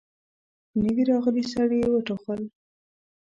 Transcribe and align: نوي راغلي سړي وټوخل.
نوي 0.83 1.03
راغلي 1.11 1.43
سړي 1.53 1.79
وټوخل. 1.89 2.41